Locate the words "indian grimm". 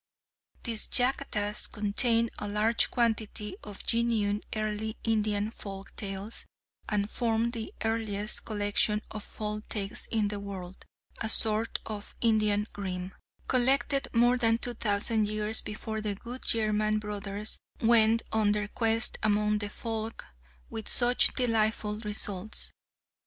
12.19-13.13